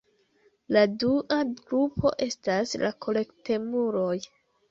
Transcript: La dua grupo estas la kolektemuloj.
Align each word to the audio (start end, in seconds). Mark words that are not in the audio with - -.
La 0.75 0.79
dua 1.03 1.37
grupo 1.59 2.13
estas 2.27 2.73
la 2.85 2.91
kolektemuloj. 3.07 4.19